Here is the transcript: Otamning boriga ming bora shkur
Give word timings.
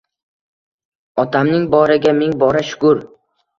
Otamning 1.25 1.69
boriga 1.75 2.17
ming 2.23 2.35
bora 2.47 2.67
shkur 2.73 3.07